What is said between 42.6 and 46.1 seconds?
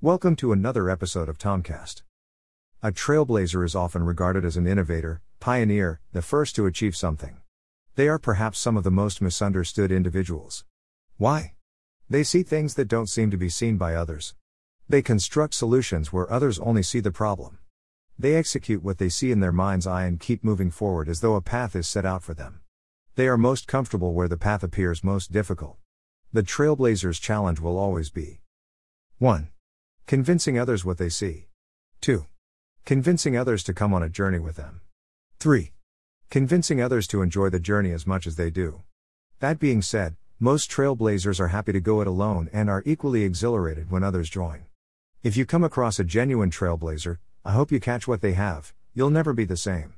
are equally exhilarated when others join. If you come across a